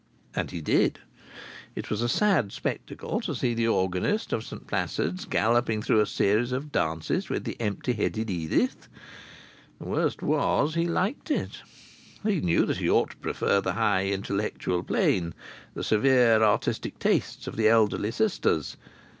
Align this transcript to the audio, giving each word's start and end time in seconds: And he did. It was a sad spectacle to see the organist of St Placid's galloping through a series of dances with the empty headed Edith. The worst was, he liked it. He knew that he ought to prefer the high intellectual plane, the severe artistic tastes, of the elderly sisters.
And 0.35 0.49
he 0.49 0.61
did. 0.61 0.97
It 1.75 1.91
was 1.91 2.01
a 2.01 2.09
sad 2.09 2.51
spectacle 2.51 3.21
to 3.21 3.35
see 3.35 3.53
the 3.53 3.67
organist 3.67 4.33
of 4.33 4.43
St 4.43 4.65
Placid's 4.65 5.25
galloping 5.25 5.83
through 5.83 6.01
a 6.01 6.07
series 6.07 6.51
of 6.51 6.71
dances 6.71 7.29
with 7.29 7.43
the 7.43 7.55
empty 7.61 7.93
headed 7.93 8.27
Edith. 8.31 8.87
The 9.77 9.85
worst 9.85 10.23
was, 10.23 10.73
he 10.73 10.87
liked 10.87 11.29
it. 11.29 11.61
He 12.23 12.41
knew 12.41 12.65
that 12.65 12.77
he 12.77 12.89
ought 12.89 13.11
to 13.11 13.17
prefer 13.17 13.61
the 13.61 13.73
high 13.73 14.07
intellectual 14.07 14.81
plane, 14.81 15.35
the 15.75 15.83
severe 15.83 16.41
artistic 16.41 16.97
tastes, 16.97 17.45
of 17.45 17.55
the 17.55 17.67
elderly 17.67 18.09
sisters. 18.09 18.77